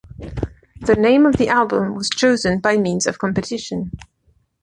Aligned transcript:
The 0.79 0.95
name 0.95 1.27
of 1.27 1.37
the 1.37 1.47
album 1.49 1.93
was 1.93 2.09
chosen 2.09 2.57
by 2.59 2.75
means 2.75 3.05
of 3.05 3.19
competition. 3.19 3.91